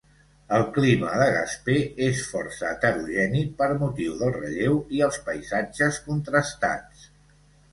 [0.57, 7.07] El clima de Gaspé és força heterogeni per motiu del relleu i els paisatges contrastats.